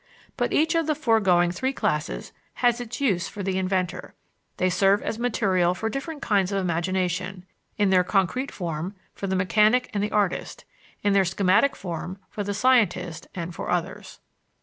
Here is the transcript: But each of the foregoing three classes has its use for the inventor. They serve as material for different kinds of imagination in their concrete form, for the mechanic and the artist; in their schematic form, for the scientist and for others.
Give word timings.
But 0.35 0.51
each 0.51 0.73
of 0.73 0.87
the 0.87 0.95
foregoing 0.95 1.51
three 1.51 1.73
classes 1.73 2.31
has 2.55 2.81
its 2.81 2.99
use 2.99 3.27
for 3.27 3.43
the 3.43 3.59
inventor. 3.59 4.15
They 4.57 4.67
serve 4.71 5.03
as 5.03 5.19
material 5.19 5.75
for 5.75 5.89
different 5.89 6.23
kinds 6.23 6.51
of 6.51 6.57
imagination 6.57 7.45
in 7.77 7.91
their 7.91 8.03
concrete 8.03 8.51
form, 8.51 8.95
for 9.13 9.27
the 9.27 9.35
mechanic 9.35 9.91
and 9.93 10.03
the 10.03 10.09
artist; 10.11 10.65
in 11.03 11.13
their 11.13 11.23
schematic 11.25 11.75
form, 11.75 12.17
for 12.31 12.43
the 12.43 12.55
scientist 12.55 13.27
and 13.35 13.53
for 13.53 13.69
others. 13.69 14.17